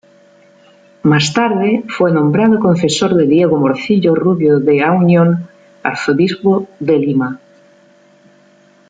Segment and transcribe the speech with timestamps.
[1.03, 5.47] Más tarde fue nombrado confesor de Diego Morcillo Rubio de Auñón,
[5.83, 7.39] arzobispo de Lima.